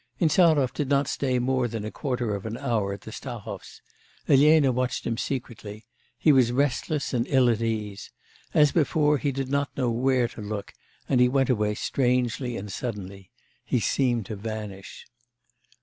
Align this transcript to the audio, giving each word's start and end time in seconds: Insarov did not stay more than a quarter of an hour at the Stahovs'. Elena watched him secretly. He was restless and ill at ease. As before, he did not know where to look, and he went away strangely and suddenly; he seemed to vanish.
Insarov 0.19 0.73
did 0.73 0.89
not 0.89 1.07
stay 1.07 1.37
more 1.37 1.67
than 1.67 1.85
a 1.85 1.91
quarter 1.91 2.33
of 2.33 2.47
an 2.47 2.57
hour 2.57 2.91
at 2.91 3.01
the 3.01 3.11
Stahovs'. 3.11 3.81
Elena 4.27 4.71
watched 4.71 5.05
him 5.05 5.15
secretly. 5.15 5.85
He 6.17 6.31
was 6.31 6.51
restless 6.51 7.13
and 7.13 7.27
ill 7.27 7.47
at 7.51 7.61
ease. 7.61 8.09
As 8.51 8.71
before, 8.71 9.19
he 9.19 9.31
did 9.31 9.49
not 9.49 9.77
know 9.77 9.91
where 9.91 10.27
to 10.29 10.41
look, 10.41 10.73
and 11.07 11.21
he 11.21 11.29
went 11.29 11.51
away 11.51 11.75
strangely 11.75 12.57
and 12.57 12.71
suddenly; 12.71 13.29
he 13.63 13.79
seemed 13.79 14.25
to 14.25 14.35
vanish. 14.35 15.05